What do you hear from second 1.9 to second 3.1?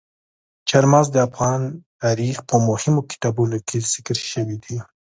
تاریخ په مهمو